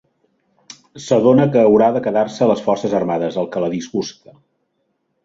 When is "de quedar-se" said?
1.97-2.43